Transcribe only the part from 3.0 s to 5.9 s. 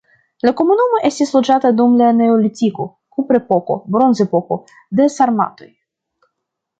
kuprepoko, bronzepoko, de sarmatoj.